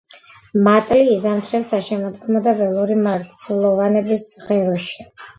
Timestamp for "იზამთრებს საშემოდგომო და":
1.15-2.53